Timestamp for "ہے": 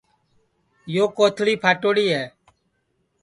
2.15-2.23